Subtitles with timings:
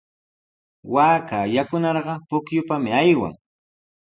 [0.93, 3.35] Waaka yakunarqa pukyupami aywan.